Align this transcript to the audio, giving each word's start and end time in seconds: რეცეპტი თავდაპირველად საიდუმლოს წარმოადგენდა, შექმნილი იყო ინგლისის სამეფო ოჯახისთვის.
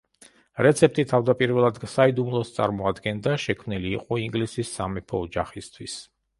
რეცეპტი 0.67 1.03
თავდაპირველად 1.11 1.77
საიდუმლოს 1.97 2.55
წარმოადგენდა, 2.57 3.37
შექმნილი 3.47 3.95
იყო 4.01 4.21
ინგლისის 4.25 4.75
სამეფო 4.81 5.25
ოჯახისთვის. 5.31 6.05